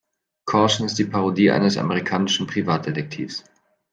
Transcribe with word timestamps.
Caution 0.45 0.87
ist 0.87 0.97
die 0.97 1.05
Parodie 1.05 1.51
eines 1.51 1.77
amerikanischen 1.77 2.47
Privatdetektivs. 2.47 3.43